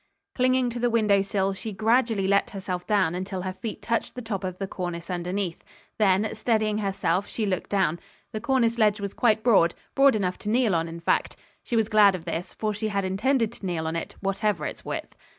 [0.33, 4.21] Clinging to the window sill, she gradually let herself down until her feet touched the
[4.23, 5.63] top of the cornice underneath.
[5.99, 7.99] Then, steadying herself she looked down.
[8.31, 11.35] The cornice ledge was quite broad; broad enough to kneel on, in fact.
[11.61, 14.83] She was glad of this, for she had intended to kneel on it, whatever its
[14.83, 15.15] width.